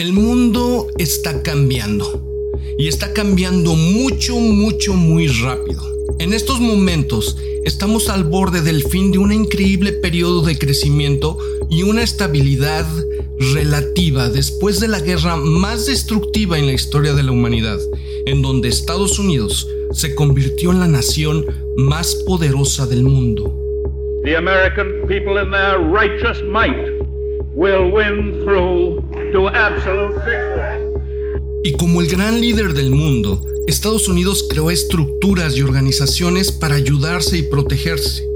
El 0.00 0.14
mundo 0.14 0.86
está 0.96 1.42
cambiando 1.42 2.26
y 2.78 2.88
está 2.88 3.12
cambiando 3.12 3.74
mucho, 3.74 4.36
mucho, 4.36 4.94
muy 4.94 5.26
rápido. 5.28 5.82
En 6.18 6.32
estos 6.32 6.58
momentos 6.58 7.36
estamos 7.66 8.08
al 8.08 8.24
borde 8.24 8.62
del 8.62 8.82
fin 8.84 9.12
de 9.12 9.18
un 9.18 9.30
increíble 9.30 9.92
periodo 9.92 10.40
de 10.40 10.56
crecimiento 10.56 11.36
y 11.68 11.82
una 11.82 12.02
estabilidad 12.02 12.86
relativa 13.52 14.30
después 14.30 14.80
de 14.80 14.88
la 14.88 15.00
guerra 15.00 15.36
más 15.36 15.84
destructiva 15.84 16.58
en 16.58 16.64
la 16.64 16.72
historia 16.72 17.12
de 17.12 17.22
la 17.22 17.32
humanidad, 17.32 17.78
en 18.24 18.40
donde 18.40 18.70
Estados 18.70 19.18
Unidos 19.18 19.68
se 19.92 20.14
convirtió 20.14 20.70
en 20.70 20.80
la 20.80 20.88
nación 20.88 21.44
más 21.76 22.14
poderosa 22.26 22.86
del 22.86 23.02
mundo. 23.02 23.54
Y 31.62 31.72
como 31.72 32.00
el 32.00 32.08
gran 32.08 32.40
líder 32.40 32.72
del 32.72 32.90
mundo, 32.90 33.44
Estados 33.66 34.08
Unidos 34.08 34.46
creó 34.48 34.70
estructuras 34.70 35.54
y 35.58 35.60
organizaciones 35.60 36.52
para 36.52 36.76
ayudarse 36.76 37.36
y 37.36 37.42
protegerse, 37.42 38.26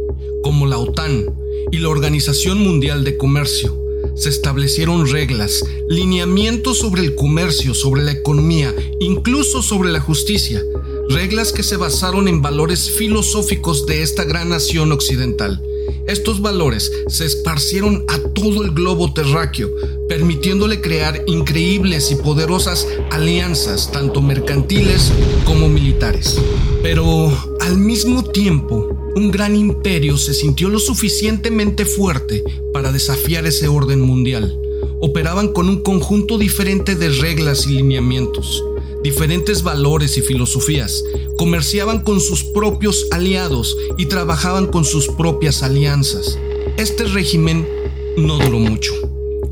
como 0.42 0.66
la 0.66 0.76
OTAN 0.76 1.34
y 1.72 1.78
la 1.78 1.88
Organización 1.88 2.58
Mundial 2.58 3.02
de 3.02 3.16
Comercio. 3.16 3.74
Se 4.14 4.28
establecieron 4.28 5.08
reglas, 5.08 5.64
lineamientos 5.88 6.76
sobre 6.76 7.00
el 7.00 7.14
comercio, 7.14 7.72
sobre 7.72 8.02
la 8.02 8.12
economía, 8.12 8.74
incluso 9.00 9.62
sobre 9.62 9.90
la 9.90 10.00
justicia, 10.00 10.62
reglas 11.08 11.50
que 11.54 11.62
se 11.62 11.78
basaron 11.78 12.28
en 12.28 12.42
valores 12.42 12.90
filosóficos 12.90 13.86
de 13.86 14.02
esta 14.02 14.24
gran 14.24 14.50
nación 14.50 14.92
occidental. 14.92 15.62
Estos 16.06 16.42
valores 16.42 16.92
se 17.08 17.24
esparcieron 17.24 18.04
a 18.08 18.18
todo 18.18 18.62
el 18.62 18.72
globo 18.72 19.14
terráqueo, 19.14 19.70
permitiéndole 20.06 20.82
crear 20.82 21.22
increíbles 21.26 22.10
y 22.10 22.16
poderosas 22.16 22.86
alianzas, 23.10 23.90
tanto 23.90 24.20
mercantiles 24.20 25.12
como 25.46 25.68
militares. 25.68 26.38
Pero 26.82 27.32
al 27.60 27.78
mismo 27.78 28.22
tiempo, 28.22 28.94
un 29.16 29.30
gran 29.30 29.56
imperio 29.56 30.18
se 30.18 30.34
sintió 30.34 30.68
lo 30.68 30.78
suficientemente 30.78 31.86
fuerte 31.86 32.44
para 32.74 32.92
desafiar 32.92 33.46
ese 33.46 33.68
orden 33.68 34.02
mundial. 34.02 34.60
Operaban 35.00 35.48
con 35.48 35.70
un 35.70 35.82
conjunto 35.82 36.36
diferente 36.36 36.96
de 36.96 37.08
reglas 37.08 37.66
y 37.66 37.76
lineamientos 37.76 38.62
diferentes 39.04 39.62
valores 39.62 40.16
y 40.16 40.22
filosofías, 40.22 41.04
comerciaban 41.36 42.00
con 42.00 42.20
sus 42.20 42.42
propios 42.42 43.06
aliados 43.10 43.76
y 43.98 44.06
trabajaban 44.06 44.66
con 44.66 44.86
sus 44.86 45.08
propias 45.08 45.62
alianzas. 45.62 46.38
Este 46.78 47.04
régimen 47.04 47.68
no 48.16 48.38
duró 48.38 48.58
mucho. 48.58 48.94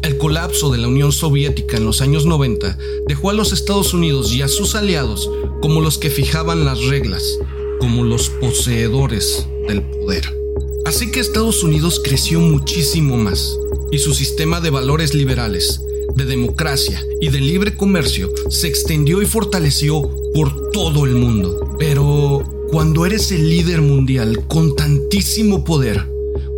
El 0.02 0.16
colapso 0.16 0.70
de 0.70 0.78
la 0.78 0.88
Unión 0.88 1.12
Soviética 1.12 1.76
en 1.76 1.84
los 1.84 2.00
años 2.00 2.24
90 2.24 2.78
dejó 3.06 3.28
a 3.28 3.34
los 3.34 3.52
Estados 3.52 3.92
Unidos 3.92 4.32
y 4.32 4.40
a 4.40 4.48
sus 4.48 4.74
aliados 4.74 5.30
como 5.60 5.82
los 5.82 5.98
que 5.98 6.08
fijaban 6.08 6.64
las 6.64 6.86
reglas, 6.86 7.38
como 7.78 8.04
los 8.04 8.30
poseedores 8.30 9.46
del 9.68 9.82
poder. 9.82 10.34
Así 10.86 11.12
que 11.12 11.20
Estados 11.20 11.62
Unidos 11.62 12.00
creció 12.02 12.40
muchísimo 12.40 13.18
más 13.18 13.58
y 13.92 13.98
su 13.98 14.14
sistema 14.14 14.62
de 14.62 14.70
valores 14.70 15.12
liberales 15.12 15.82
de 16.14 16.24
democracia 16.24 17.02
y 17.20 17.28
de 17.28 17.40
libre 17.40 17.76
comercio 17.76 18.32
se 18.48 18.68
extendió 18.68 19.22
y 19.22 19.26
fortaleció 19.26 20.10
por 20.34 20.70
todo 20.70 21.04
el 21.04 21.14
mundo. 21.14 21.76
Pero 21.78 22.68
cuando 22.70 23.06
eres 23.06 23.30
el 23.32 23.48
líder 23.48 23.82
mundial 23.82 24.44
con 24.48 24.74
tantísimo 24.74 25.64
poder, 25.64 26.08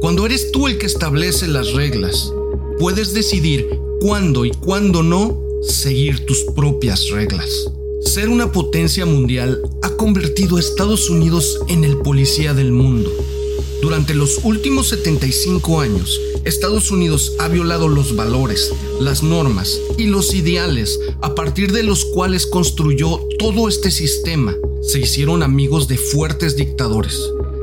cuando 0.00 0.26
eres 0.26 0.52
tú 0.52 0.66
el 0.66 0.78
que 0.78 0.86
establece 0.86 1.48
las 1.48 1.72
reglas, 1.72 2.32
puedes 2.78 3.14
decidir 3.14 3.68
cuándo 4.00 4.44
y 4.44 4.50
cuándo 4.50 5.02
no 5.02 5.40
seguir 5.62 6.26
tus 6.26 6.44
propias 6.54 7.08
reglas. 7.10 7.48
Ser 8.02 8.28
una 8.28 8.52
potencia 8.52 9.06
mundial 9.06 9.62
ha 9.82 9.90
convertido 9.96 10.56
a 10.56 10.60
Estados 10.60 11.08
Unidos 11.08 11.58
en 11.68 11.84
el 11.84 11.96
policía 11.96 12.52
del 12.52 12.70
mundo. 12.70 13.10
Durante 13.80 14.14
los 14.14 14.40
últimos 14.44 14.88
75 14.88 15.80
años, 15.80 16.20
Estados 16.44 16.90
Unidos 16.90 17.32
ha 17.38 17.48
violado 17.48 17.88
los 17.88 18.16
valores, 18.16 18.70
las 19.00 19.22
normas 19.22 19.80
y 19.96 20.06
los 20.06 20.34
ideales 20.34 21.00
a 21.22 21.34
partir 21.34 21.72
de 21.72 21.82
los 21.82 22.04
cuales 22.04 22.46
construyó 22.46 23.18
todo 23.38 23.66
este 23.66 23.90
sistema. 23.90 24.54
Se 24.82 24.98
hicieron 24.98 25.42
amigos 25.42 25.88
de 25.88 25.96
fuertes 25.96 26.56
dictadores, 26.56 27.18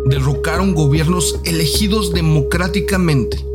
derrocaron 0.05 0.73
gobiernos 0.73 1.39
elegidos 1.45 2.11
democráticamente, 2.11 3.45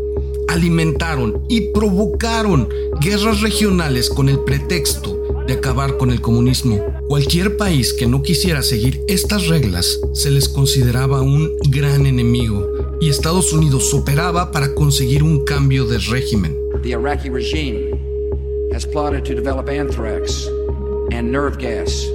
alimentaron 0.46 1.42
y 1.48 1.72
provocaron 1.72 2.68
guerras 3.00 3.40
regionales 3.40 4.10
con 4.10 4.28
el 4.28 4.38
pretexto 4.40 5.20
de 5.48 5.54
acabar 5.54 5.96
con 5.96 6.12
el 6.12 6.20
comunismo. 6.20 6.84
Cualquier 7.08 7.56
país 7.56 7.92
que 7.92 8.06
no 8.06 8.22
quisiera 8.22 8.62
seguir 8.62 9.02
estas 9.08 9.48
reglas 9.48 9.98
se 10.12 10.30
les 10.30 10.48
consideraba 10.48 11.20
un 11.20 11.52
gran 11.68 12.06
enemigo 12.06 12.75
y 13.00 13.08
Estados 13.08 13.52
Unidos 13.52 13.92
operaba 13.92 14.50
para 14.50 14.74
conseguir 14.74 15.22
un 15.22 15.44
cambio 15.44 15.84
de 15.84 15.98
régimen. 15.98 16.56
The 16.82 16.90
Iraqi 16.90 17.30
regime 17.30 17.98
has 18.72 18.86
plotted 18.86 19.24
to 19.24 19.34
develop 19.34 19.68
anthrax 19.68 20.48
and 21.12 21.30
nerve 21.30 21.58
gas 21.58 22.06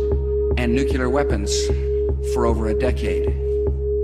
and 0.57 0.73
nuclear 0.73 1.07
weapons 1.07 1.69
for 2.33 2.45
over 2.45 2.69
a 2.69 2.73
decade. 2.73 3.33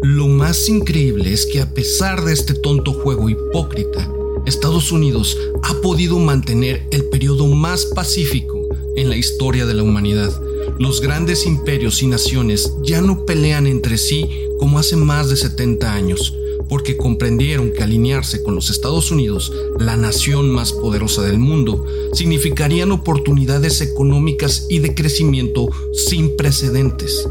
Lo 0.04 0.28
más 0.28 0.70
increíble 0.70 1.34
es 1.34 1.46
que 1.46 1.62
a 1.62 1.74
pesar 1.74 2.24
de 2.24 2.34
este 2.34 2.54
tonto 2.54 2.94
juego 2.94 3.30
hipócrita, 3.30 4.12
Estados 4.46 4.92
Unidos 4.92 5.38
ha 5.64 5.74
podido 5.82 6.20
mantener 6.20 6.88
el 6.92 7.06
periodo 7.06 7.48
más 7.48 7.86
pacífico 7.86 8.62
en 8.96 9.10
la 9.10 9.18
historia 9.18 9.66
de 9.66 9.74
la 9.74 9.84
humanidad. 9.84 10.32
Los 10.80 11.02
grandes 11.02 11.46
imperios 11.46 12.04
y 12.04 12.08
naciones 12.08 12.72
ya 12.84 13.02
no 13.02 13.26
pelean 13.26 13.66
entre 13.66 13.98
sí 13.98 14.30
como 14.60 14.78
hace 14.80 14.96
más 14.96 15.30
de 15.30 15.36
70 15.36 15.92
años 15.92 16.34
porque 16.70 16.98
comprendieron 16.98 17.72
que 17.72 17.84
alinearse 17.84 18.44
con 18.44 18.56
los 18.56 18.70
Estados 18.70 19.12
Unidos, 19.12 19.54
la 19.80 19.98
nación 19.98 20.50
más 20.50 20.74
poderosa 20.74 21.22
del 21.24 21.40
mundo, 21.40 21.86
significarían 22.14 22.92
oportunidades 22.92 23.82
económicas 23.82 24.66
y 24.70 24.80
de 24.80 24.94
crecimiento 24.94 25.70
sin 25.94 26.36
precedentes. 26.36 27.28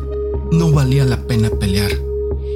No 0.50 0.72
valía 0.72 1.04
la 1.04 1.26
pena 1.26 1.50
pelear. 1.50 2.00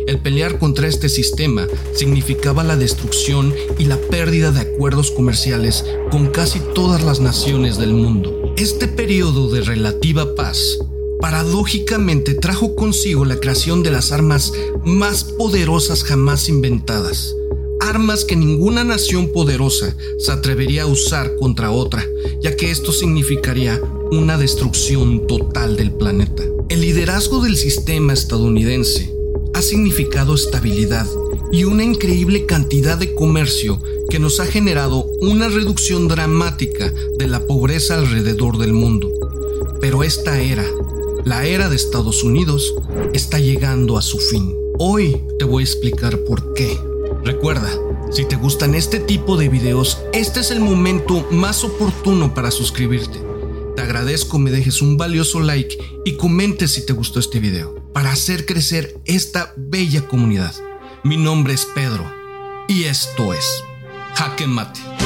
El 0.06 0.18
pelear 0.18 0.58
contra 0.58 0.88
este 0.88 1.08
sistema 1.08 1.68
significaba 1.92 2.64
la 2.64 2.76
destrucción 2.76 3.54
y 3.78 3.84
la 3.84 3.96
pérdida 3.96 4.50
de 4.50 4.60
acuerdos 4.60 5.10
comerciales 5.10 5.84
con 6.10 6.28
casi 6.28 6.60
todas 6.74 7.04
las 7.04 7.20
naciones 7.20 7.78
del 7.78 7.94
mundo. 7.94 8.54
Este 8.56 8.88
periodo 8.88 9.50
de 9.50 9.60
relativa 9.60 10.34
paz 10.34 10.78
paradójicamente 11.20 12.34
trajo 12.34 12.74
consigo 12.74 13.24
la 13.24 13.38
creación 13.38 13.82
de 13.82 13.90
las 13.90 14.12
armas 14.12 14.52
más 14.84 15.24
poderosas 15.24 16.04
jamás 16.04 16.48
inventadas. 16.48 17.34
Armas 17.80 18.24
que 18.24 18.36
ninguna 18.36 18.84
nación 18.84 19.28
poderosa 19.32 19.96
se 20.18 20.32
atrevería 20.32 20.82
a 20.82 20.86
usar 20.86 21.36
contra 21.36 21.70
otra, 21.70 22.04
ya 22.42 22.56
que 22.56 22.70
esto 22.70 22.92
significaría 22.92 23.80
una 24.10 24.36
destrucción 24.38 25.26
total 25.26 25.76
del 25.76 25.92
planeta. 25.92 26.44
El 26.68 26.82
liderazgo 26.82 27.40
del 27.40 27.56
sistema 27.56 28.12
estadounidense 28.12 29.14
ha 29.54 29.62
significado 29.62 30.34
estabilidad 30.34 31.06
y 31.52 31.64
una 31.64 31.82
increíble 31.82 32.46
cantidad 32.46 32.96
de 32.96 33.14
comercio 33.14 33.82
que 34.08 34.18
nos 34.18 34.40
ha 34.40 34.46
generado 34.46 35.04
una 35.20 35.48
reducción 35.48 36.06
dramática 36.06 36.92
de 37.18 37.26
la 37.26 37.46
pobreza 37.46 37.96
alrededor 37.96 38.58
del 38.58 38.72
mundo. 38.72 39.10
Pero 39.80 40.02
esta 40.02 40.40
era 40.40 40.64
la 41.24 41.44
era 41.44 41.68
de 41.68 41.76
Estados 41.76 42.22
Unidos 42.22 42.74
está 43.12 43.38
llegando 43.38 43.98
a 43.98 44.02
su 44.02 44.18
fin. 44.18 44.54
Hoy 44.78 45.20
te 45.38 45.44
voy 45.44 45.62
a 45.62 45.66
explicar 45.66 46.18
por 46.20 46.54
qué. 46.54 46.78
Recuerda, 47.24 47.70
si 48.10 48.24
te 48.24 48.36
gustan 48.36 48.74
este 48.74 48.98
tipo 48.98 49.36
de 49.36 49.48
videos, 49.48 49.98
este 50.12 50.40
es 50.40 50.50
el 50.50 50.60
momento 50.60 51.26
más 51.30 51.64
oportuno 51.64 52.34
para 52.34 52.50
suscribirte. 52.50 53.20
Te 53.76 53.82
agradezco 53.82 54.38
me 54.38 54.50
dejes 54.50 54.82
un 54.82 54.96
valioso 54.96 55.40
like 55.40 55.78
y 56.04 56.16
comentes 56.16 56.72
si 56.72 56.86
te 56.86 56.92
gustó 56.92 57.20
este 57.20 57.40
video 57.40 57.74
para 57.92 58.12
hacer 58.12 58.46
crecer 58.46 59.00
esta 59.04 59.52
bella 59.56 60.06
comunidad. 60.08 60.54
Mi 61.04 61.16
nombre 61.16 61.54
es 61.54 61.66
Pedro 61.66 62.04
y 62.68 62.84
esto 62.84 63.32
es 63.32 63.62
Jaque 64.14 64.46
Mate. 64.46 64.99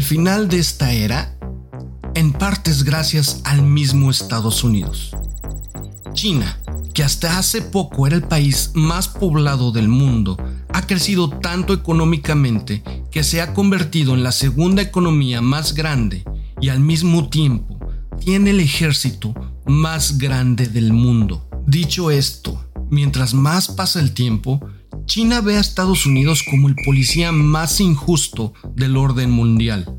El 0.00 0.06
final 0.06 0.48
de 0.48 0.58
esta 0.58 0.94
era, 0.94 1.36
en 2.14 2.32
parte 2.32 2.70
es 2.70 2.84
gracias 2.84 3.42
al 3.44 3.60
mismo 3.60 4.10
Estados 4.10 4.64
Unidos. 4.64 5.14
China, 6.14 6.58
que 6.94 7.02
hasta 7.02 7.36
hace 7.36 7.60
poco 7.60 8.06
era 8.06 8.16
el 8.16 8.22
país 8.22 8.70
más 8.72 9.08
poblado 9.08 9.72
del 9.72 9.88
mundo, 9.88 10.38
ha 10.72 10.86
crecido 10.86 11.28
tanto 11.28 11.74
económicamente 11.74 12.82
que 13.10 13.22
se 13.22 13.42
ha 13.42 13.52
convertido 13.52 14.14
en 14.14 14.22
la 14.22 14.32
segunda 14.32 14.80
economía 14.80 15.42
más 15.42 15.74
grande 15.74 16.24
y 16.62 16.70
al 16.70 16.80
mismo 16.80 17.28
tiempo 17.28 17.78
tiene 18.24 18.52
el 18.52 18.60
ejército 18.60 19.34
más 19.66 20.16
grande 20.16 20.66
del 20.66 20.94
mundo. 20.94 21.46
Dicho 21.66 22.10
esto, 22.10 22.58
Mientras 22.90 23.34
más 23.34 23.68
pasa 23.68 24.00
el 24.00 24.12
tiempo, 24.12 24.60
China 25.10 25.40
ve 25.40 25.56
a 25.56 25.60
Estados 25.60 26.06
Unidos 26.06 26.44
como 26.48 26.68
el 26.68 26.76
policía 26.76 27.32
más 27.32 27.80
injusto 27.80 28.54
del 28.76 28.96
orden 28.96 29.28
mundial. 29.28 29.92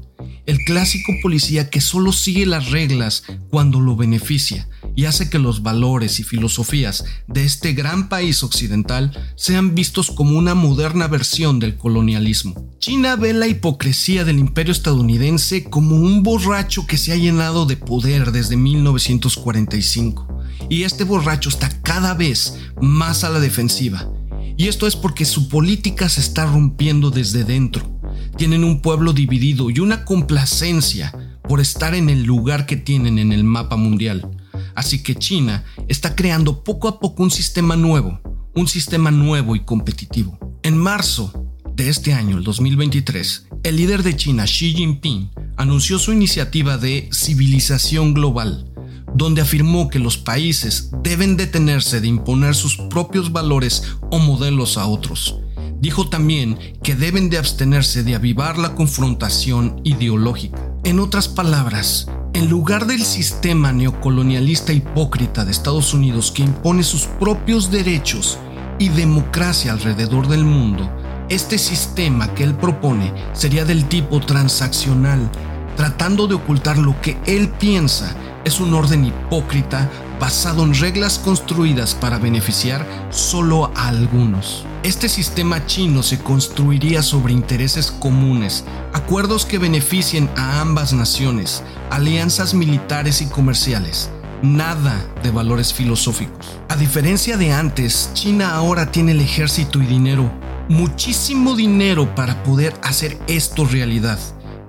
El 0.45 0.59
clásico 0.59 1.11
policía 1.21 1.69
que 1.69 1.81
solo 1.81 2.13
sigue 2.13 2.45
las 2.45 2.71
reglas 2.71 3.23
cuando 3.49 3.81
lo 3.81 3.97
beneficia 3.97 4.69
y 4.95 5.03
hace 5.03 5.29
que 5.29 5.37
los 5.37 5.63
valores 5.63 6.21
y 6.21 6.23
filosofías 6.23 7.03
de 7.27 7.43
este 7.43 7.73
gran 7.73 8.07
país 8.07 8.41
occidental 8.41 9.11
sean 9.35 9.75
vistos 9.75 10.11
como 10.11 10.37
una 10.37 10.55
moderna 10.55 11.09
versión 11.09 11.59
del 11.59 11.75
colonialismo. 11.75 12.71
China 12.79 13.17
ve 13.17 13.33
la 13.33 13.47
hipocresía 13.47 14.23
del 14.23 14.39
imperio 14.39 14.71
estadounidense 14.71 15.65
como 15.65 15.97
un 15.97 16.23
borracho 16.23 16.87
que 16.87 16.95
se 16.95 17.11
ha 17.11 17.17
llenado 17.17 17.65
de 17.65 17.75
poder 17.75 18.31
desde 18.31 18.55
1945 18.55 20.39
y 20.69 20.83
este 20.83 21.03
borracho 21.03 21.49
está 21.49 21.67
cada 21.81 22.13
vez 22.13 22.59
más 22.79 23.25
a 23.25 23.29
la 23.29 23.41
defensiva. 23.41 24.09
Y 24.57 24.68
esto 24.68 24.88
es 24.88 24.95
porque 24.95 25.25
su 25.25 25.48
política 25.50 26.09
se 26.09 26.21
está 26.21 26.45
rompiendo 26.45 27.12
desde 27.12 27.44
dentro. 27.44 27.89
Tienen 28.38 28.63
un 28.63 28.81
pueblo 28.81 29.13
dividido 29.13 29.69
y 29.69 29.80
una 29.80 30.06
complacencia 30.06 31.13
por 31.48 31.59
estar 31.59 31.95
en 31.95 32.09
el 32.09 32.24
lugar 32.24 32.65
que 32.65 32.77
tienen 32.77 33.19
en 33.19 33.31
el 33.31 33.44
mapa 33.44 33.75
mundial. 33.75 34.30
Así 34.75 35.03
que 35.03 35.15
China 35.15 35.63
está 35.88 36.15
creando 36.15 36.63
poco 36.63 36.88
a 36.88 37.00
poco 37.00 37.24
un 37.24 37.31
sistema 37.31 37.75
nuevo, 37.75 38.21
un 38.56 38.68
sistema 38.68 39.12
nuevo 39.12 39.56
y 39.56 39.62
competitivo. 39.62 40.38
En 40.63 40.77
marzo 40.77 41.33
de 41.75 41.89
este 41.89 42.13
año, 42.13 42.38
el 42.38 42.44
2023, 42.44 43.47
el 43.63 43.75
líder 43.75 44.04
de 44.04 44.15
China, 44.15 44.45
Xi 44.45 44.74
Jinping, 44.74 45.31
anunció 45.57 46.00
su 46.00 46.13
iniciativa 46.13 46.77
de 46.77 47.09
civilización 47.12 48.13
global, 48.13 48.70
donde 49.13 49.41
afirmó 49.41 49.89
que 49.89 49.99
los 49.99 50.17
países 50.17 50.91
deben 51.03 51.37
detenerse 51.37 52.01
de 52.01 52.07
imponer 52.07 52.55
sus 52.55 52.77
propios 52.77 53.31
valores 53.31 53.83
o 54.09 54.19
modelos 54.19 54.77
a 54.77 54.85
otros. 54.85 55.39
Dijo 55.79 56.07
también 56.07 56.57
que 56.83 56.95
deben 56.95 57.29
de 57.29 57.37
abstenerse 57.37 58.03
de 58.03 58.15
avivar 58.15 58.57
la 58.57 58.75
confrontación 58.75 59.81
ideológica. 59.83 60.61
En 60.83 60.99
otras 60.99 61.27
palabras, 61.27 62.07
en 62.33 62.49
lugar 62.49 62.85
del 62.85 63.03
sistema 63.03 63.73
neocolonialista 63.73 64.73
hipócrita 64.73 65.43
de 65.43 65.51
Estados 65.51 65.93
Unidos 65.93 66.31
que 66.31 66.43
impone 66.43 66.83
sus 66.83 67.05
propios 67.05 67.71
derechos 67.71 68.37
y 68.79 68.89
democracia 68.89 69.71
alrededor 69.71 70.27
del 70.27 70.45
mundo, 70.45 70.89
este 71.29 71.57
sistema 71.57 72.33
que 72.35 72.43
él 72.43 72.53
propone 72.55 73.13
sería 73.33 73.65
del 73.65 73.85
tipo 73.85 74.19
transaccional, 74.19 75.31
tratando 75.75 76.27
de 76.27 76.35
ocultar 76.35 76.77
lo 76.77 76.99
que 77.01 77.17
él 77.25 77.49
piensa 77.49 78.15
es 78.45 78.59
un 78.59 78.73
orden 78.73 79.05
hipócrita 79.05 79.89
basado 80.19 80.63
en 80.63 80.73
reglas 80.73 81.19
construidas 81.19 81.95
para 81.95 82.17
beneficiar 82.17 82.85
solo 83.09 83.71
a 83.75 83.88
algunos. 83.88 84.65
Este 84.83 85.09
sistema 85.09 85.65
chino 85.65 86.03
se 86.03 86.19
construiría 86.19 87.03
sobre 87.03 87.33
intereses 87.33 87.91
comunes, 87.91 88.63
acuerdos 88.93 89.45
que 89.45 89.57
beneficien 89.57 90.29
a 90.38 90.61
ambas 90.61 90.93
naciones, 90.93 91.63
alianzas 91.89 92.53
militares 92.53 93.21
y 93.21 93.27
comerciales, 93.27 94.09
nada 94.41 95.05
de 95.23 95.31
valores 95.31 95.73
filosóficos. 95.73 96.59
A 96.69 96.75
diferencia 96.75 97.37
de 97.37 97.51
antes, 97.51 98.11
China 98.13 98.55
ahora 98.55 98.91
tiene 98.91 99.11
el 99.11 99.21
ejército 99.21 99.81
y 99.81 99.85
dinero, 99.85 100.31
muchísimo 100.67 101.55
dinero 101.55 102.15
para 102.15 102.44
poder 102.44 102.73
hacer 102.83 103.19
esto 103.27 103.65
realidad 103.65 104.17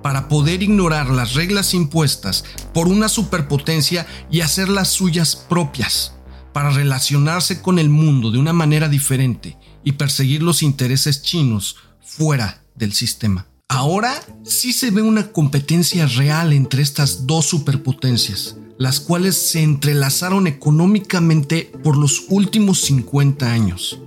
para 0.03 0.27
poder 0.27 0.61
ignorar 0.61 1.09
las 1.09 1.33
reglas 1.33 1.73
impuestas 1.73 2.43
por 2.73 2.87
una 2.87 3.09
superpotencia 3.09 4.05
y 4.29 4.41
hacer 4.41 4.69
las 4.69 4.89
suyas 4.89 5.35
propias, 5.35 6.13
para 6.53 6.69
relacionarse 6.69 7.61
con 7.63 7.79
el 7.79 7.89
mundo 7.89 8.29
de 8.29 8.37
una 8.37 8.53
manera 8.53 8.87
diferente 8.87 9.57
y 9.83 9.93
perseguir 9.93 10.43
los 10.43 10.61
intereses 10.61 11.23
chinos 11.23 11.77
fuera 12.01 12.61
del 12.75 12.93
sistema. 12.93 13.47
Ahora 13.69 14.13
sí 14.43 14.71
se 14.71 14.91
ve 14.91 15.01
una 15.01 15.31
competencia 15.31 16.05
real 16.05 16.53
entre 16.53 16.83
estas 16.83 17.25
dos 17.25 17.45
superpotencias, 17.45 18.57
las 18.77 18.99
cuales 18.99 19.35
se 19.35 19.63
entrelazaron 19.63 20.45
económicamente 20.45 21.71
por 21.83 21.97
los 21.97 22.25
últimos 22.29 22.81
50 22.81 23.51
años. 23.51 23.99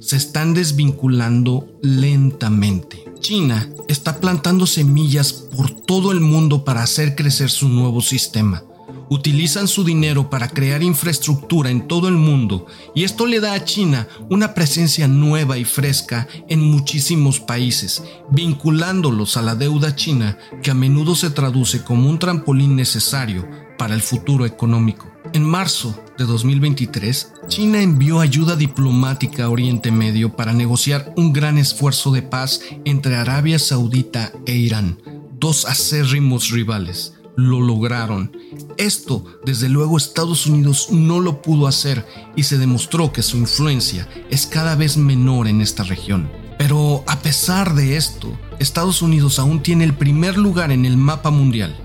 Se 0.00 0.16
están 0.16 0.52
desvinculando 0.52 1.66
lentamente. 1.80 3.04
China 3.24 3.66
está 3.88 4.20
plantando 4.20 4.66
semillas 4.66 5.32
por 5.32 5.70
todo 5.70 6.12
el 6.12 6.20
mundo 6.20 6.62
para 6.62 6.82
hacer 6.82 7.16
crecer 7.16 7.48
su 7.48 7.70
nuevo 7.70 8.02
sistema. 8.02 8.62
Utilizan 9.08 9.68
su 9.68 9.84
dinero 9.84 10.30
para 10.30 10.48
crear 10.48 10.82
infraestructura 10.82 11.70
en 11.70 11.86
todo 11.86 12.08
el 12.08 12.16
mundo 12.16 12.66
y 12.94 13.04
esto 13.04 13.26
le 13.26 13.40
da 13.40 13.54
a 13.54 13.64
China 13.64 14.08
una 14.30 14.54
presencia 14.54 15.08
nueva 15.08 15.58
y 15.58 15.64
fresca 15.64 16.26
en 16.48 16.60
muchísimos 16.60 17.40
países, 17.40 18.02
vinculándolos 18.30 19.36
a 19.36 19.42
la 19.42 19.54
deuda 19.54 19.94
china 19.94 20.38
que 20.62 20.70
a 20.70 20.74
menudo 20.74 21.14
se 21.14 21.30
traduce 21.30 21.82
como 21.82 22.08
un 22.08 22.18
trampolín 22.18 22.76
necesario 22.76 23.48
para 23.78 23.94
el 23.94 24.02
futuro 24.02 24.46
económico. 24.46 25.10
En 25.32 25.42
marzo 25.42 25.98
de 26.16 26.24
2023, 26.24 27.32
China 27.48 27.82
envió 27.82 28.20
ayuda 28.20 28.56
diplomática 28.56 29.44
a 29.44 29.50
Oriente 29.50 29.90
Medio 29.90 30.36
para 30.36 30.52
negociar 30.52 31.12
un 31.16 31.32
gran 31.32 31.58
esfuerzo 31.58 32.12
de 32.12 32.22
paz 32.22 32.60
entre 32.84 33.16
Arabia 33.16 33.58
Saudita 33.58 34.32
e 34.46 34.54
Irán, 34.54 34.98
dos 35.38 35.64
acérrimos 35.64 36.50
rivales. 36.50 37.14
Lo 37.36 37.60
lograron. 37.60 38.36
Esto, 38.76 39.24
desde 39.44 39.68
luego, 39.68 39.96
Estados 39.96 40.46
Unidos 40.46 40.88
no 40.90 41.20
lo 41.20 41.42
pudo 41.42 41.66
hacer 41.66 42.06
y 42.36 42.44
se 42.44 42.58
demostró 42.58 43.12
que 43.12 43.22
su 43.22 43.36
influencia 43.36 44.08
es 44.30 44.46
cada 44.46 44.76
vez 44.76 44.96
menor 44.96 45.48
en 45.48 45.60
esta 45.60 45.82
región. 45.82 46.30
Pero 46.58 47.02
a 47.06 47.18
pesar 47.18 47.74
de 47.74 47.96
esto, 47.96 48.38
Estados 48.58 49.02
Unidos 49.02 49.38
aún 49.38 49.62
tiene 49.62 49.84
el 49.84 49.94
primer 49.94 50.38
lugar 50.38 50.70
en 50.70 50.84
el 50.84 50.96
mapa 50.96 51.30
mundial 51.30 51.76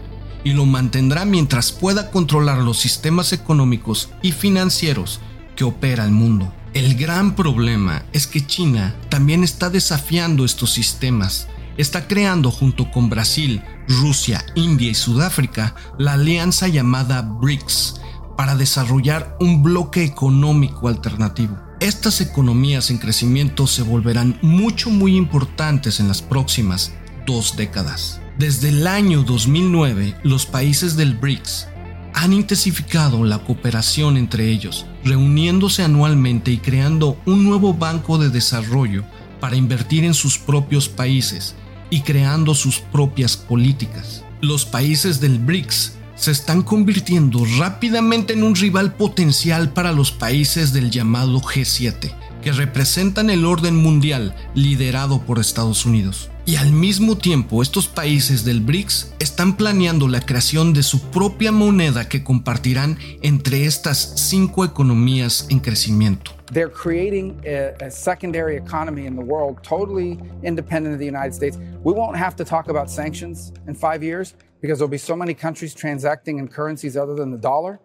y 0.43 0.53
lo 0.53 0.65
mantendrá 0.65 1.25
mientras 1.25 1.71
pueda 1.71 2.11
controlar 2.11 2.59
los 2.59 2.77
sistemas 2.79 3.33
económicos 3.33 4.09
y 4.21 4.31
financieros 4.31 5.19
que 5.55 5.63
opera 5.63 6.05
el 6.05 6.11
mundo. 6.11 6.53
El 6.73 6.95
gran 6.95 7.35
problema 7.35 8.05
es 8.13 8.27
que 8.27 8.45
China 8.45 8.95
también 9.09 9.43
está 9.43 9.69
desafiando 9.69 10.45
estos 10.45 10.71
sistemas. 10.71 11.48
Está 11.79 12.09
creando 12.09 12.51
junto 12.51 12.91
con 12.91 13.09
Brasil, 13.09 13.63
Rusia, 13.87 14.45
India 14.55 14.91
y 14.91 14.95
Sudáfrica 14.95 15.75
la 15.97 16.15
alianza 16.15 16.67
llamada 16.67 17.21
BRICS 17.21 18.01
para 18.35 18.57
desarrollar 18.57 19.37
un 19.39 19.63
bloque 19.63 20.03
económico 20.03 20.89
alternativo. 20.89 21.57
Estas 21.79 22.19
economías 22.19 22.89
en 22.89 22.97
crecimiento 22.97 23.65
se 23.65 23.83
volverán 23.83 24.37
mucho 24.41 24.89
muy 24.89 25.15
importantes 25.15 26.01
en 26.01 26.09
las 26.09 26.21
próximas 26.21 26.91
dos 27.25 27.55
décadas. 27.55 28.19
Desde 28.37 28.67
el 28.67 28.85
año 28.85 29.23
2009, 29.23 30.17
los 30.23 30.45
países 30.45 30.97
del 30.97 31.13
BRICS 31.13 31.69
han 32.13 32.33
intensificado 32.33 33.23
la 33.23 33.37
cooperación 33.45 34.17
entre 34.17 34.49
ellos, 34.49 34.85
reuniéndose 35.05 35.83
anualmente 35.83 36.51
y 36.51 36.57
creando 36.57 37.17
un 37.25 37.45
nuevo 37.45 37.73
banco 37.73 38.17
de 38.17 38.29
desarrollo 38.29 39.05
para 39.39 39.55
invertir 39.55 40.03
en 40.03 40.13
sus 40.13 40.37
propios 40.37 40.89
países 40.89 41.55
y 41.89 42.01
creando 42.01 42.53
sus 42.53 42.79
propias 42.79 43.37
políticas. 43.37 44.23
Los 44.41 44.65
países 44.65 45.19
del 45.19 45.39
BRICS 45.39 45.93
se 46.15 46.31
están 46.31 46.63
convirtiendo 46.63 47.45
rápidamente 47.57 48.33
en 48.33 48.43
un 48.43 48.55
rival 48.55 48.93
potencial 48.93 49.71
para 49.71 49.93
los 49.93 50.11
países 50.11 50.73
del 50.73 50.91
llamado 50.91 51.39
G7, 51.39 52.13
que 52.41 52.51
representan 52.51 53.29
el 53.29 53.45
orden 53.45 53.75
mundial 53.75 54.35
liderado 54.53 55.21
por 55.21 55.39
Estados 55.39 55.85
Unidos. 55.85 56.29
Y 56.45 56.55
al 56.55 56.71
mismo 56.71 57.15
tiempo, 57.15 57.61
estos 57.61 57.87
países 57.87 58.43
del 58.43 58.61
BRICS 58.61 59.13
están 59.19 59.55
planeando 59.55 60.07
la 60.07 60.21
creación 60.21 60.73
de 60.73 60.81
su 60.81 60.99
propia 61.11 61.51
moneda 61.51 62.09
que 62.09 62.23
compartirán 62.23 62.97
entre 63.21 63.65
estas 63.65 64.13
cinco 64.15 64.65
economías 64.65 65.45
en 65.49 65.59
crecimiento. 65.59 66.31
They're 66.51 66.71
creating 66.71 67.39
a, 67.45 67.85
a, 67.85 67.91
secondary 67.91 68.55
economy 68.55 69.05
in 69.05 69.15
the 69.15 69.23
world 69.23 69.61
totally 69.61 70.17
independent 70.41 70.95
of 70.95 70.99
the 70.99 71.05
United 71.05 71.35
States. 71.35 71.59
We 71.83 71.93
won't 71.93 72.17
have 72.17 72.35
to 72.37 72.43
talk 72.43 72.69
about 72.69 72.89
sanctions 72.89 73.53
in 73.67 73.75
five 73.75 74.01
years 74.01 74.33
because 74.59 74.79
there'll 74.79 74.89
be 74.89 74.97
so 74.97 75.15
many 75.15 75.35
countries 75.35 75.75
transacting 75.75 76.39
in 76.39 76.47
currencies 76.47 76.97
other 76.97 77.13
than 77.13 77.29
the 77.29 77.37
dollar 77.37 77.79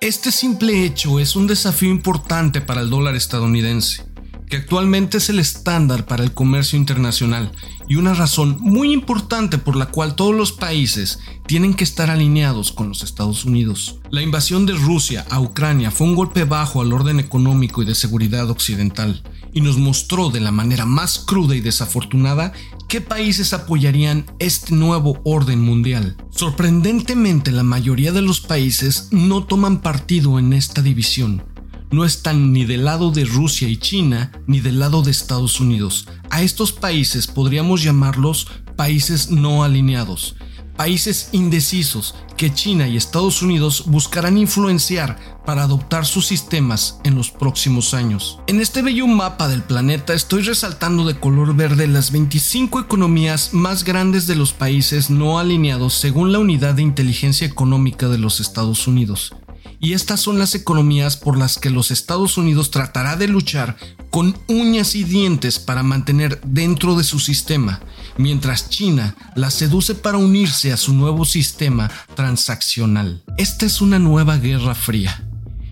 Este 0.00 0.30
simple 0.30 0.84
hecho 0.84 1.18
es 1.18 1.36
un 1.36 1.46
desafío 1.46 1.90
importante 1.90 2.60
para 2.60 2.82
el 2.82 2.90
dólar 2.90 3.16
estadounidense 3.16 4.04
que 4.48 4.56
actualmente 4.56 5.18
es 5.18 5.28
el 5.28 5.38
estándar 5.38 6.06
para 6.06 6.24
el 6.24 6.32
comercio 6.32 6.78
internacional 6.78 7.52
y 7.86 7.96
una 7.96 8.14
razón 8.14 8.56
muy 8.60 8.92
importante 8.92 9.58
por 9.58 9.76
la 9.76 9.86
cual 9.86 10.14
todos 10.14 10.34
los 10.34 10.52
países 10.52 11.18
tienen 11.46 11.74
que 11.74 11.84
estar 11.84 12.10
alineados 12.10 12.72
con 12.72 12.88
los 12.88 13.02
Estados 13.02 13.44
Unidos. 13.44 14.00
La 14.10 14.22
invasión 14.22 14.66
de 14.66 14.74
Rusia 14.74 15.26
a 15.30 15.40
Ucrania 15.40 15.90
fue 15.90 16.06
un 16.06 16.14
golpe 16.14 16.44
bajo 16.44 16.80
al 16.80 16.92
orden 16.92 17.20
económico 17.20 17.82
y 17.82 17.86
de 17.86 17.94
seguridad 17.94 18.48
occidental 18.50 19.22
y 19.52 19.60
nos 19.60 19.76
mostró 19.78 20.30
de 20.30 20.40
la 20.40 20.52
manera 20.52 20.86
más 20.86 21.18
cruda 21.18 21.54
y 21.54 21.60
desafortunada 21.60 22.52
qué 22.88 23.02
países 23.02 23.52
apoyarían 23.52 24.24
este 24.38 24.74
nuevo 24.74 25.20
orden 25.22 25.60
mundial. 25.60 26.16
Sorprendentemente, 26.30 27.52
la 27.52 27.62
mayoría 27.62 28.12
de 28.12 28.22
los 28.22 28.40
países 28.40 29.08
no 29.10 29.44
toman 29.44 29.82
partido 29.82 30.38
en 30.38 30.54
esta 30.54 30.80
división. 30.80 31.44
No 31.90 32.04
están 32.04 32.52
ni 32.52 32.64
del 32.64 32.86
lado 32.86 33.10
de 33.10 33.26
Rusia 33.26 33.68
y 33.68 33.76
China, 33.76 34.32
ni 34.46 34.60
del 34.60 34.78
lado 34.78 35.02
de 35.02 35.10
Estados 35.10 35.60
Unidos. 35.60 36.08
A 36.30 36.42
estos 36.42 36.72
países 36.72 37.26
podríamos 37.26 37.82
llamarlos 37.82 38.48
países 38.76 39.30
no 39.30 39.64
alineados, 39.64 40.36
países 40.78 41.30
indecisos 41.32 42.14
que 42.36 42.54
China 42.54 42.86
y 42.86 42.96
Estados 42.96 43.42
Unidos 43.42 43.82
buscarán 43.86 44.38
influenciar 44.38 45.18
para 45.44 45.64
adoptar 45.64 46.06
sus 46.06 46.26
sistemas 46.26 47.00
en 47.02 47.16
los 47.16 47.32
próximos 47.32 47.94
años. 47.94 48.38
En 48.46 48.60
este 48.60 48.80
bello 48.80 49.08
mapa 49.08 49.48
del 49.48 49.62
planeta 49.62 50.14
estoy 50.14 50.42
resaltando 50.42 51.04
de 51.04 51.18
color 51.18 51.56
verde 51.56 51.88
las 51.88 52.12
25 52.12 52.78
economías 52.78 53.52
más 53.52 53.82
grandes 53.82 54.28
de 54.28 54.36
los 54.36 54.52
países 54.52 55.10
no 55.10 55.40
alineados 55.40 55.94
según 55.94 56.30
la 56.30 56.38
Unidad 56.38 56.74
de 56.74 56.82
Inteligencia 56.82 57.46
Económica 57.46 58.08
de 58.08 58.18
los 58.18 58.38
Estados 58.38 58.86
Unidos 58.86 59.34
y 59.80 59.92
estas 59.92 60.20
son 60.20 60.38
las 60.38 60.54
economías 60.54 61.16
por 61.16 61.38
las 61.38 61.58
que 61.58 61.70
los 61.70 61.90
Estados 61.90 62.36
Unidos 62.38 62.70
tratará 62.70 63.16
de 63.16 63.28
luchar 63.28 63.76
con 64.10 64.36
uñas 64.48 64.94
y 64.94 65.04
dientes 65.04 65.58
para 65.58 65.82
mantener 65.82 66.40
dentro 66.44 66.96
de 66.96 67.04
su 67.04 67.18
sistema, 67.18 67.80
mientras 68.16 68.70
China 68.70 69.14
la 69.36 69.50
seduce 69.50 69.94
para 69.94 70.18
unirse 70.18 70.72
a 70.72 70.76
su 70.76 70.92
nuevo 70.92 71.24
sistema 71.24 71.90
transaccional. 72.14 73.22
Esta 73.36 73.66
es 73.66 73.80
una 73.80 73.98
nueva 73.98 74.38
guerra 74.38 74.74
fría, 74.74 75.24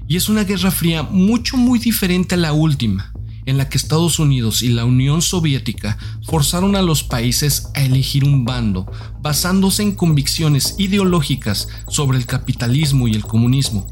y 0.06 0.16
es 0.16 0.28
una 0.28 0.44
guerra 0.44 0.70
fría 0.70 1.02
mucho 1.02 1.56
muy 1.56 1.78
diferente 1.78 2.34
a 2.34 2.38
la 2.38 2.52
última 2.52 3.12
en 3.46 3.56
la 3.56 3.68
que 3.68 3.78
Estados 3.78 4.18
Unidos 4.18 4.62
y 4.62 4.68
la 4.68 4.84
Unión 4.84 5.22
Soviética 5.22 5.96
forzaron 6.24 6.76
a 6.76 6.82
los 6.82 7.02
países 7.02 7.68
a 7.74 7.82
elegir 7.82 8.24
un 8.24 8.44
bando, 8.44 8.90
basándose 9.22 9.82
en 9.82 9.94
convicciones 9.94 10.74
ideológicas 10.78 11.68
sobre 11.88 12.18
el 12.18 12.26
capitalismo 12.26 13.08
y 13.08 13.14
el 13.14 13.24
comunismo. 13.24 13.86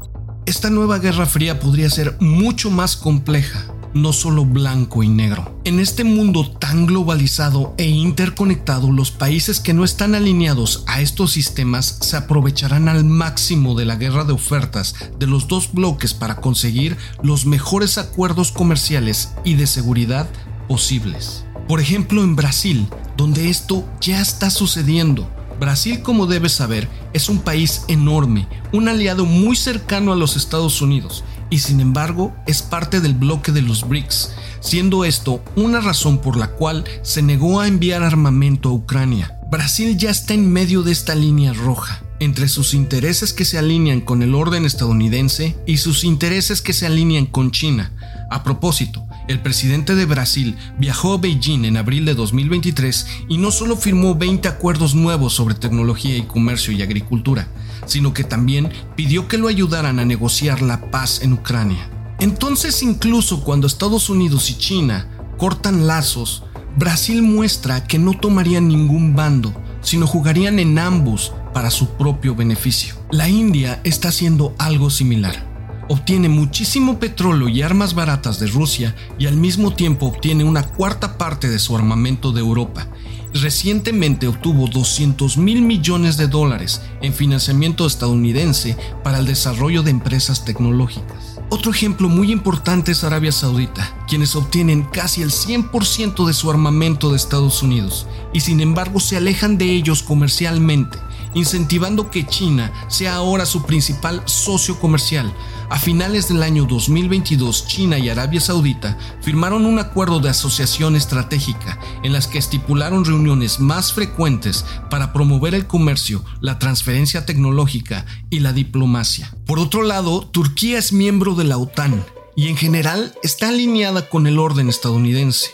Esta 0.45 0.69
nueva 0.69 0.99
Guerra 0.99 1.25
Fría 1.25 1.59
podría 1.59 1.89
ser 1.89 2.17
mucho 2.19 2.69
más 2.69 2.95
compleja, 2.95 3.65
no 3.95 4.11
solo 4.11 4.45
blanco 4.45 5.01
y 5.03 5.07
negro. 5.07 5.57
En 5.63 5.79
este 5.79 6.03
mundo 6.03 6.51
tan 6.51 6.85
globalizado 6.85 7.73
e 7.77 7.87
interconectado, 7.87 8.91
los 8.91 9.09
países 9.09 9.61
que 9.61 9.73
no 9.73 9.85
están 9.85 10.13
alineados 10.15 10.83
a 10.85 11.01
estos 11.01 11.31
sistemas 11.31 11.97
se 12.01 12.17
aprovecharán 12.17 12.89
al 12.89 13.05
máximo 13.05 13.73
de 13.73 13.85
la 13.85 13.95
guerra 13.95 14.25
de 14.25 14.33
ofertas 14.33 14.95
de 15.17 15.27
los 15.27 15.47
dos 15.47 15.71
bloques 15.71 16.13
para 16.13 16.35
conseguir 16.35 16.97
los 17.23 17.45
mejores 17.45 17.97
acuerdos 17.97 18.51
comerciales 18.51 19.31
y 19.45 19.55
de 19.55 19.65
seguridad 19.65 20.27
posibles. 20.67 21.45
Por 21.69 21.79
ejemplo, 21.79 22.21
en 22.21 22.35
Brasil, 22.35 22.87
donde 23.15 23.49
esto 23.49 23.87
ya 24.01 24.21
está 24.21 24.49
sucediendo. 24.49 25.27
Brasil, 25.57 26.01
como 26.01 26.27
debes 26.27 26.51
saber, 26.51 26.89
es 27.13 27.29
un 27.29 27.39
país 27.39 27.85
enorme, 27.87 28.45
un 28.73 28.89
aliado 28.89 29.25
muy 29.25 29.55
cercano 29.55 30.11
a 30.11 30.17
los 30.17 30.35
Estados 30.35 30.81
Unidos 30.81 31.23
y 31.49 31.59
sin 31.59 31.79
embargo 31.79 32.35
es 32.47 32.61
parte 32.61 33.01
del 33.01 33.13
bloque 33.13 33.51
de 33.51 33.61
los 33.61 33.87
BRICS, 33.87 34.31
siendo 34.59 35.05
esto 35.05 35.43
una 35.55 35.81
razón 35.81 36.19
por 36.19 36.37
la 36.37 36.47
cual 36.47 36.85
se 37.01 37.21
negó 37.21 37.59
a 37.59 37.67
enviar 37.67 38.03
armamento 38.03 38.69
a 38.69 38.73
Ucrania. 38.73 39.39
Brasil 39.51 39.97
ya 39.97 40.09
está 40.09 40.33
en 40.33 40.51
medio 40.51 40.81
de 40.81 40.91
esta 40.91 41.15
línea 41.15 41.53
roja, 41.53 42.03
entre 42.19 42.47
sus 42.47 42.73
intereses 42.73 43.33
que 43.33 43.45
se 43.45 43.57
alinean 43.57 44.01
con 44.01 44.23
el 44.23 44.33
orden 44.35 44.65
estadounidense 44.65 45.55
y 45.65 45.77
sus 45.77 46.03
intereses 46.03 46.61
que 46.61 46.73
se 46.73 46.85
alinean 46.85 47.25
con 47.25 47.51
China. 47.51 47.91
A 48.31 48.43
propósito, 48.43 49.05
el 49.27 49.39
presidente 49.41 49.95
de 49.95 50.05
Brasil 50.05 50.55
viajó 50.77 51.13
a 51.13 51.17
Beijing 51.17 51.65
en 51.65 51.77
abril 51.77 52.05
de 52.05 52.13
2023 52.13 53.07
y 53.27 53.37
no 53.37 53.51
solo 53.51 53.75
firmó 53.75 54.15
20 54.15 54.47
acuerdos 54.47 54.93
nuevos 54.93 55.33
sobre 55.33 55.55
tecnología 55.55 56.15
y 56.15 56.23
comercio 56.23 56.73
y 56.73 56.81
agricultura, 56.81 57.47
sino 57.85 58.13
que 58.13 58.23
también 58.23 58.69
pidió 58.95 59.27
que 59.27 59.37
lo 59.37 59.47
ayudaran 59.47 59.99
a 59.99 60.05
negociar 60.05 60.61
la 60.61 60.91
paz 60.91 61.21
en 61.21 61.33
Ucrania. 61.33 61.89
Entonces 62.19 62.83
incluso 62.83 63.43
cuando 63.43 63.67
Estados 63.67 64.09
Unidos 64.09 64.49
y 64.49 64.57
China 64.57 65.07
cortan 65.37 65.87
lazos, 65.87 66.43
Brasil 66.77 67.21
muestra 67.21 67.85
que 67.85 67.97
no 67.97 68.13
tomarían 68.13 68.67
ningún 68.67 69.15
bando, 69.15 69.53
sino 69.81 70.07
jugarían 70.07 70.59
en 70.59 70.77
ambos 70.77 71.33
para 71.53 71.71
su 71.71 71.89
propio 71.89 72.35
beneficio. 72.35 72.95
La 73.11 73.29
India 73.29 73.79
está 73.83 74.09
haciendo 74.09 74.53
algo 74.59 74.89
similar 74.89 75.54
obtiene 75.87 76.29
muchísimo 76.29 76.99
petróleo 76.99 77.47
y 77.49 77.61
armas 77.61 77.93
baratas 77.93 78.39
de 78.39 78.47
Rusia 78.47 78.95
y 79.17 79.27
al 79.27 79.37
mismo 79.37 79.73
tiempo 79.73 80.07
obtiene 80.07 80.43
una 80.43 80.63
cuarta 80.63 81.17
parte 81.17 81.49
de 81.49 81.59
su 81.59 81.75
armamento 81.75 82.31
de 82.31 82.41
Europa. 82.41 82.87
Recientemente 83.33 84.27
obtuvo 84.27 84.67
200 84.67 85.37
mil 85.37 85.61
millones 85.61 86.15
de 86.15 86.27
dólares 86.27 86.81
en 87.01 87.13
financiamiento 87.13 87.85
estadounidense 87.85 88.77
para 89.03 89.19
el 89.19 89.25
desarrollo 89.25 89.83
de 89.83 89.91
empresas 89.91 90.45
tecnológicas. 90.45 91.35
Otro 91.49 91.71
ejemplo 91.71 92.09
muy 92.09 92.31
importante 92.31 92.93
es 92.93 93.03
Arabia 93.03 93.31
Saudita, 93.31 93.93
quienes 94.07 94.35
obtienen 94.35 94.83
casi 94.83 95.21
el 95.21 95.31
100% 95.31 96.25
de 96.25 96.33
su 96.33 96.49
armamento 96.49 97.11
de 97.11 97.17
Estados 97.17 97.61
Unidos 97.61 98.07
y 98.33 98.39
sin 98.39 98.61
embargo 98.61 98.99
se 98.99 99.17
alejan 99.17 99.57
de 99.57 99.65
ellos 99.65 100.01
comercialmente, 100.01 100.97
incentivando 101.33 102.09
que 102.09 102.25
China 102.25 102.71
sea 102.87 103.15
ahora 103.15 103.45
su 103.45 103.63
principal 103.63 104.23
socio 104.25 104.79
comercial, 104.79 105.31
a 105.69 105.79
finales 105.79 106.27
del 106.27 106.43
año 106.43 106.65
2022, 106.65 107.67
China 107.67 107.97
y 107.97 108.09
Arabia 108.09 108.39
Saudita 108.39 108.97
firmaron 109.21 109.65
un 109.65 109.79
acuerdo 109.79 110.19
de 110.19 110.29
asociación 110.29 110.95
estratégica 110.95 111.79
en 112.03 112.13
las 112.13 112.27
que 112.27 112.37
estipularon 112.37 113.05
reuniones 113.05 113.59
más 113.59 113.93
frecuentes 113.93 114.65
para 114.89 115.13
promover 115.13 115.55
el 115.55 115.67
comercio, 115.67 116.23
la 116.41 116.59
transferencia 116.59 117.25
tecnológica 117.25 118.05
y 118.29 118.39
la 118.39 118.53
diplomacia. 118.53 119.33
Por 119.45 119.59
otro 119.59 119.83
lado, 119.83 120.27
Turquía 120.27 120.77
es 120.77 120.93
miembro 120.93 121.35
de 121.35 121.45
la 121.45 121.57
OTAN 121.57 122.05
y 122.35 122.49
en 122.49 122.57
general 122.57 123.13
está 123.23 123.49
alineada 123.49 124.09
con 124.09 124.27
el 124.27 124.39
orden 124.39 124.69
estadounidense 124.69 125.51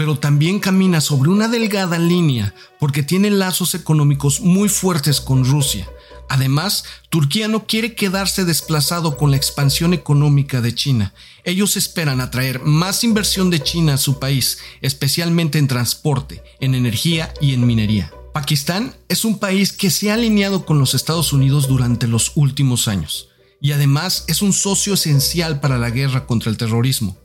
pero 0.00 0.18
también 0.18 0.60
camina 0.60 1.02
sobre 1.02 1.28
una 1.28 1.46
delgada 1.46 1.98
línea 1.98 2.54
porque 2.78 3.02
tiene 3.02 3.28
lazos 3.28 3.74
económicos 3.74 4.40
muy 4.40 4.70
fuertes 4.70 5.20
con 5.20 5.44
Rusia, 5.44 5.86
Además, 6.30 6.84
Turquía 7.08 7.48
no 7.48 7.66
quiere 7.66 7.96
quedarse 7.96 8.44
desplazado 8.44 9.16
con 9.16 9.32
la 9.32 9.36
expansión 9.36 9.92
económica 9.92 10.60
de 10.60 10.72
China. 10.72 11.12
Ellos 11.42 11.76
esperan 11.76 12.20
atraer 12.20 12.60
más 12.60 13.02
inversión 13.02 13.50
de 13.50 13.60
China 13.60 13.94
a 13.94 13.98
su 13.98 14.20
país, 14.20 14.58
especialmente 14.80 15.58
en 15.58 15.66
transporte, 15.66 16.44
en 16.60 16.76
energía 16.76 17.34
y 17.40 17.52
en 17.52 17.66
minería. 17.66 18.12
Pakistán 18.32 18.94
es 19.08 19.24
un 19.24 19.40
país 19.40 19.72
que 19.72 19.90
se 19.90 20.12
ha 20.12 20.14
alineado 20.14 20.64
con 20.64 20.78
los 20.78 20.94
Estados 20.94 21.32
Unidos 21.32 21.66
durante 21.66 22.06
los 22.06 22.30
últimos 22.36 22.86
años 22.86 23.28
y 23.60 23.72
además 23.72 24.24
es 24.28 24.40
un 24.40 24.52
socio 24.52 24.94
esencial 24.94 25.58
para 25.58 25.78
la 25.78 25.90
guerra 25.90 26.26
contra 26.26 26.48
el 26.48 26.56
terrorismo 26.56 27.18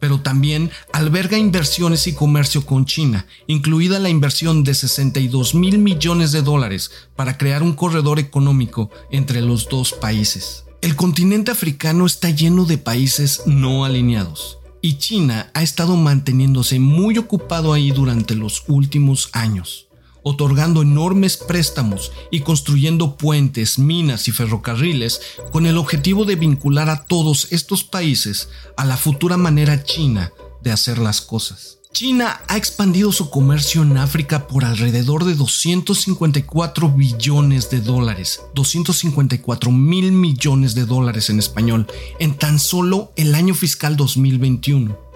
pero 0.00 0.20
también 0.20 0.70
alberga 0.92 1.38
inversiones 1.38 2.06
y 2.06 2.14
comercio 2.14 2.64
con 2.64 2.84
China, 2.84 3.26
incluida 3.46 3.98
la 3.98 4.08
inversión 4.08 4.64
de 4.64 4.74
62 4.74 5.54
mil 5.54 5.78
millones 5.78 6.32
de 6.32 6.42
dólares 6.42 6.90
para 7.16 7.38
crear 7.38 7.62
un 7.62 7.74
corredor 7.74 8.18
económico 8.18 8.90
entre 9.10 9.40
los 9.40 9.68
dos 9.68 9.92
países. 9.92 10.64
El 10.80 10.94
continente 10.94 11.50
africano 11.50 12.06
está 12.06 12.30
lleno 12.30 12.64
de 12.64 12.78
países 12.78 13.42
no 13.46 13.84
alineados, 13.84 14.58
y 14.80 14.98
China 14.98 15.50
ha 15.54 15.62
estado 15.62 15.96
manteniéndose 15.96 16.78
muy 16.78 17.18
ocupado 17.18 17.72
ahí 17.72 17.90
durante 17.90 18.34
los 18.34 18.62
últimos 18.68 19.30
años 19.32 19.87
otorgando 20.28 20.82
enormes 20.82 21.36
préstamos 21.36 22.12
y 22.30 22.40
construyendo 22.40 23.16
puentes, 23.16 23.78
minas 23.78 24.28
y 24.28 24.32
ferrocarriles 24.32 25.20
con 25.50 25.66
el 25.66 25.78
objetivo 25.78 26.24
de 26.24 26.36
vincular 26.36 26.90
a 26.90 27.04
todos 27.04 27.48
estos 27.50 27.84
países 27.84 28.48
a 28.76 28.84
la 28.84 28.96
futura 28.96 29.36
manera 29.36 29.82
china 29.82 30.32
de 30.60 30.70
hacer 30.70 30.98
las 30.98 31.20
cosas. 31.20 31.78
China 31.90 32.42
ha 32.46 32.58
expandido 32.58 33.10
su 33.12 33.30
comercio 33.30 33.82
en 33.82 33.96
África 33.96 34.46
por 34.46 34.64
alrededor 34.64 35.24
de 35.24 35.34
254 35.34 36.90
billones 36.90 37.70
de 37.70 37.80
dólares, 37.80 38.42
254 38.54 39.72
mil 39.72 40.12
millones 40.12 40.74
de 40.74 40.84
dólares 40.84 41.30
en 41.30 41.38
español, 41.38 41.86
en 42.18 42.34
tan 42.34 42.58
solo 42.58 43.12
el 43.16 43.34
año 43.34 43.54
fiscal 43.54 43.96
2021 43.96 45.07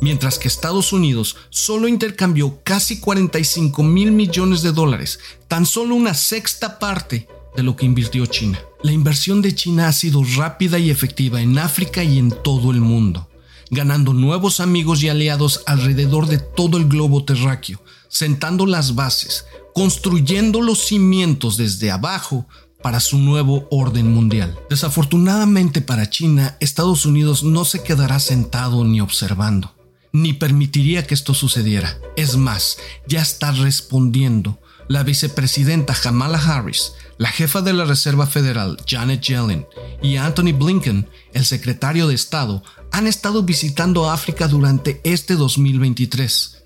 mientras 0.00 0.38
que 0.38 0.48
Estados 0.48 0.92
Unidos 0.92 1.36
solo 1.50 1.88
intercambió 1.88 2.60
casi 2.64 3.00
45 3.00 3.82
mil 3.82 4.12
millones 4.12 4.62
de 4.62 4.72
dólares, 4.72 5.20
tan 5.48 5.66
solo 5.66 5.94
una 5.94 6.14
sexta 6.14 6.78
parte 6.78 7.28
de 7.56 7.62
lo 7.62 7.76
que 7.76 7.86
invirtió 7.86 8.26
China. 8.26 8.58
La 8.82 8.92
inversión 8.92 9.42
de 9.42 9.54
China 9.54 9.88
ha 9.88 9.92
sido 9.92 10.22
rápida 10.36 10.78
y 10.78 10.90
efectiva 10.90 11.40
en 11.40 11.58
África 11.58 12.02
y 12.02 12.18
en 12.18 12.30
todo 12.30 12.70
el 12.70 12.80
mundo, 12.80 13.28
ganando 13.70 14.12
nuevos 14.12 14.60
amigos 14.60 15.02
y 15.02 15.08
aliados 15.08 15.62
alrededor 15.66 16.26
de 16.26 16.38
todo 16.38 16.78
el 16.78 16.88
globo 16.88 17.24
terráqueo, 17.24 17.82
sentando 18.08 18.66
las 18.66 18.94
bases, 18.94 19.44
construyendo 19.74 20.62
los 20.62 20.86
cimientos 20.86 21.56
desde 21.56 21.90
abajo 21.90 22.46
para 22.82 23.00
su 23.00 23.18
nuevo 23.18 23.66
orden 23.70 24.12
mundial. 24.12 24.58
Desafortunadamente 24.68 25.80
para 25.80 26.10
China, 26.10 26.56
Estados 26.60 27.06
Unidos 27.06 27.42
no 27.42 27.64
se 27.64 27.82
quedará 27.82 28.18
sentado 28.18 28.84
ni 28.84 29.00
observando 29.00 29.74
ni 30.12 30.32
permitiría 30.32 31.06
que 31.06 31.14
esto 31.14 31.34
sucediera. 31.34 31.98
Es 32.16 32.36
más, 32.36 32.78
ya 33.06 33.22
está 33.22 33.52
respondiendo, 33.52 34.58
la 34.88 35.04
vicepresidenta 35.04 35.94
Kamala 35.94 36.38
Harris, 36.38 36.94
la 37.16 37.28
jefa 37.28 37.62
de 37.62 37.72
la 37.72 37.84
Reserva 37.84 38.26
Federal 38.26 38.76
Janet 38.86 39.20
Yellen 39.20 39.66
y 40.02 40.16
Anthony 40.16 40.52
Blinken, 40.52 41.08
el 41.32 41.44
secretario 41.44 42.08
de 42.08 42.14
Estado, 42.14 42.62
han 42.90 43.06
estado 43.06 43.44
visitando 43.44 44.10
África 44.10 44.48
durante 44.48 45.00
este 45.04 45.36
2023. 45.36 46.59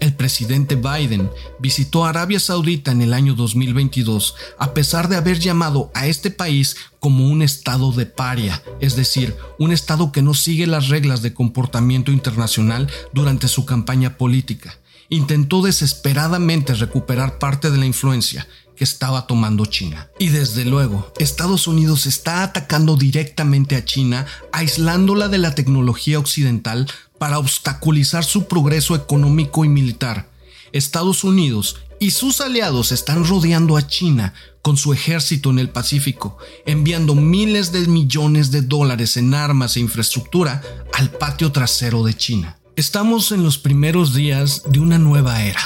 El 0.00 0.14
presidente 0.14 0.76
Biden 0.76 1.30
visitó 1.58 2.06
Arabia 2.06 2.40
Saudita 2.40 2.90
en 2.90 3.02
el 3.02 3.12
año 3.12 3.34
2022 3.34 4.34
a 4.58 4.72
pesar 4.72 5.08
de 5.08 5.16
haber 5.16 5.38
llamado 5.38 5.90
a 5.94 6.06
este 6.06 6.30
país 6.30 6.76
como 6.98 7.28
un 7.28 7.42
estado 7.42 7.92
de 7.92 8.06
paria, 8.06 8.62
es 8.80 8.96
decir, 8.96 9.36
un 9.58 9.72
estado 9.72 10.10
que 10.10 10.22
no 10.22 10.32
sigue 10.32 10.66
las 10.66 10.88
reglas 10.88 11.20
de 11.20 11.34
comportamiento 11.34 12.12
internacional 12.12 12.90
durante 13.12 13.46
su 13.46 13.66
campaña 13.66 14.16
política. 14.16 14.78
Intentó 15.10 15.60
desesperadamente 15.60 16.72
recuperar 16.72 17.38
parte 17.38 17.70
de 17.70 17.76
la 17.76 17.86
influencia 17.86 18.48
que 18.80 18.84
estaba 18.84 19.26
tomando 19.26 19.66
China. 19.66 20.08
Y 20.18 20.28
desde 20.28 20.64
luego, 20.64 21.12
Estados 21.18 21.66
Unidos 21.66 22.06
está 22.06 22.42
atacando 22.42 22.96
directamente 22.96 23.76
a 23.76 23.84
China, 23.84 24.26
aislándola 24.52 25.28
de 25.28 25.36
la 25.36 25.54
tecnología 25.54 26.18
occidental 26.18 26.90
para 27.18 27.38
obstaculizar 27.38 28.24
su 28.24 28.48
progreso 28.48 28.94
económico 28.94 29.66
y 29.66 29.68
militar. 29.68 30.30
Estados 30.72 31.24
Unidos 31.24 31.76
y 31.98 32.12
sus 32.12 32.40
aliados 32.40 32.90
están 32.90 33.26
rodeando 33.26 33.76
a 33.76 33.86
China 33.86 34.32
con 34.62 34.78
su 34.78 34.94
ejército 34.94 35.50
en 35.50 35.58
el 35.58 35.68
Pacífico, 35.68 36.38
enviando 36.64 37.14
miles 37.14 37.72
de 37.72 37.86
millones 37.86 38.50
de 38.50 38.62
dólares 38.62 39.18
en 39.18 39.34
armas 39.34 39.76
e 39.76 39.80
infraestructura 39.80 40.62
al 40.94 41.10
patio 41.10 41.52
trasero 41.52 42.02
de 42.02 42.14
China. 42.14 42.58
Estamos 42.76 43.30
en 43.30 43.42
los 43.42 43.58
primeros 43.58 44.14
días 44.14 44.62
de 44.70 44.80
una 44.80 44.96
nueva 44.96 45.42
era, 45.42 45.60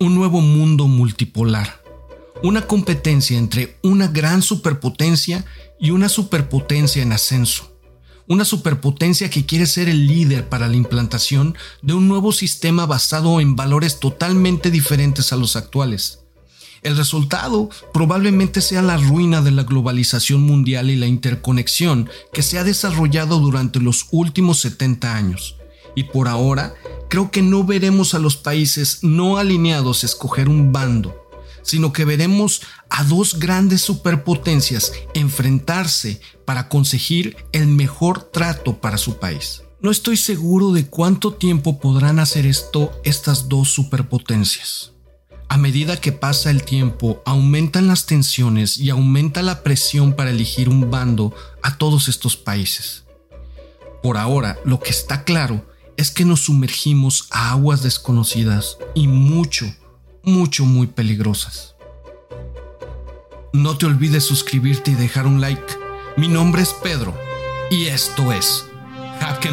un 0.00 0.16
nuevo 0.16 0.40
mundo 0.40 0.88
multipolar, 0.88 1.79
una 2.42 2.66
competencia 2.66 3.38
entre 3.38 3.76
una 3.82 4.08
gran 4.08 4.42
superpotencia 4.42 5.44
y 5.78 5.90
una 5.90 6.08
superpotencia 6.08 7.02
en 7.02 7.12
ascenso 7.12 7.70
una 8.30 8.44
superpotencia 8.44 9.28
que 9.28 9.44
quiere 9.44 9.66
ser 9.66 9.88
el 9.88 10.06
líder 10.06 10.48
para 10.48 10.68
la 10.68 10.76
implantación 10.76 11.56
de 11.82 11.94
un 11.94 12.06
nuevo 12.06 12.30
sistema 12.30 12.86
basado 12.86 13.40
en 13.40 13.56
valores 13.56 13.98
totalmente 13.98 14.70
diferentes 14.70 15.32
a 15.32 15.36
los 15.36 15.56
actuales. 15.56 16.20
El 16.82 16.96
resultado 16.96 17.70
probablemente 17.92 18.60
sea 18.60 18.82
la 18.82 18.98
ruina 18.98 19.42
de 19.42 19.50
la 19.50 19.64
globalización 19.64 20.42
mundial 20.42 20.90
y 20.90 20.96
la 20.96 21.08
interconexión 21.08 22.08
que 22.32 22.42
se 22.42 22.56
ha 22.60 22.62
desarrollado 22.62 23.40
durante 23.40 23.80
los 23.80 24.06
últimos 24.12 24.60
70 24.60 25.12
años. 25.12 25.56
Y 25.96 26.04
por 26.04 26.28
ahora, 26.28 26.74
creo 27.08 27.32
que 27.32 27.42
no 27.42 27.64
veremos 27.64 28.14
a 28.14 28.20
los 28.20 28.36
países 28.36 29.00
no 29.02 29.38
alineados 29.38 30.04
escoger 30.04 30.48
un 30.48 30.70
bando, 30.70 31.19
sino 31.62 31.92
que 31.92 32.04
veremos 32.04 32.62
a 32.88 33.04
dos 33.04 33.38
grandes 33.38 33.82
superpotencias 33.82 34.92
enfrentarse 35.14 36.20
para 36.44 36.68
conseguir 36.68 37.36
el 37.52 37.66
mejor 37.66 38.22
trato 38.22 38.80
para 38.80 38.98
su 38.98 39.18
país. 39.18 39.62
No 39.80 39.90
estoy 39.90 40.16
seguro 40.16 40.72
de 40.72 40.86
cuánto 40.86 41.32
tiempo 41.32 41.80
podrán 41.80 42.18
hacer 42.18 42.44
esto 42.44 42.92
estas 43.04 43.48
dos 43.48 43.70
superpotencias. 43.70 44.92
A 45.48 45.56
medida 45.56 45.96
que 45.96 46.12
pasa 46.12 46.50
el 46.50 46.62
tiempo, 46.62 47.22
aumentan 47.24 47.88
las 47.88 48.06
tensiones 48.06 48.78
y 48.78 48.90
aumenta 48.90 49.42
la 49.42 49.62
presión 49.62 50.12
para 50.12 50.30
elegir 50.30 50.68
un 50.68 50.90
bando 50.90 51.34
a 51.62 51.76
todos 51.76 52.08
estos 52.08 52.36
países. 52.36 53.04
Por 54.02 54.16
ahora, 54.16 54.58
lo 54.64 54.78
que 54.78 54.90
está 54.90 55.24
claro 55.24 55.66
es 55.96 56.10
que 56.10 56.24
nos 56.24 56.44
sumergimos 56.44 57.26
a 57.30 57.50
aguas 57.50 57.82
desconocidas 57.82 58.78
y 58.94 59.08
mucho, 59.08 59.66
mucho, 60.22 60.64
muy 60.64 60.86
peligrosas. 60.86 61.74
No 63.52 63.76
te 63.76 63.86
olvides 63.86 64.24
suscribirte 64.24 64.92
y 64.92 64.94
dejar 64.94 65.26
un 65.26 65.40
like. 65.40 65.62
Mi 66.16 66.28
nombre 66.28 66.62
es 66.62 66.72
Pedro 66.82 67.14
y 67.70 67.86
esto 67.86 68.32
es 68.32 68.66
Jaque 69.20 69.50